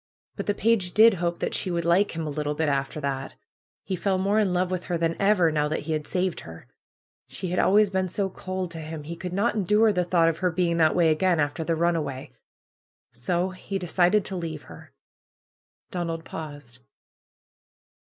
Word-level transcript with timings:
But 0.35 0.47
the 0.47 0.55
page 0.55 0.95
did 0.95 1.13
hope 1.21 1.37
that 1.37 1.53
she 1.53 1.69
would 1.69 1.85
like 1.85 2.15
him 2.15 2.25
a 2.25 2.29
little 2.31 2.55
bit 2.55 2.67
after 2.67 2.99
that. 3.01 3.35
He 3.83 3.95
fell 3.95 4.17
more 4.17 4.39
in 4.39 4.51
love 4.51 4.71
with 4.71 4.85
her 4.85 4.97
than'^ever, 4.97 5.53
now 5.53 5.67
that 5.67 5.81
he 5.81 5.91
had 5.93 6.07
saved 6.07 6.39
her. 6.39 6.65
She 7.27 7.49
had 7.49 7.59
always 7.59 7.91
been 7.91 8.09
so 8.09 8.27
cold 8.27 8.71
to 8.71 8.79
him. 8.79 9.03
He 9.03 9.15
could 9.15 9.31
not 9.31 9.53
endure 9.53 9.93
the 9.93 10.03
thought 10.03 10.27
of 10.27 10.39
her 10.39 10.49
being 10.49 10.77
that 10.77 10.95
way 10.95 11.11
again, 11.11 11.39
after 11.39 11.63
the 11.63 11.75
run 11.75 11.95
away. 11.95 12.31
So 13.11 13.51
he 13.51 13.77
decided 13.77 14.25
to 14.25 14.35
leave 14.35 14.63
her." 14.63 14.91
Donald 15.91 16.25
paused. 16.25 16.79